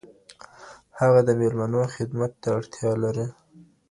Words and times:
هغه 0.99 1.19
د 1.27 1.29
ميلمنو 1.39 1.81
خدمت 1.95 2.31
ته 2.41 2.47
اړتيا 2.57 2.91
لري 3.03 3.27